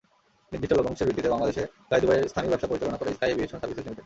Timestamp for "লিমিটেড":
3.85-3.99